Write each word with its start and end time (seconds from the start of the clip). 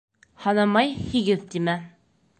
Һанамай 0.45 0.95
«һигеҙ», 1.11 1.47
тимә. 1.55 1.77